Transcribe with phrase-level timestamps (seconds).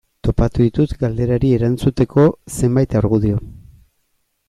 [0.27, 2.25] Topatu ditut galderari erantzuteko
[2.57, 3.47] zenbait argudio.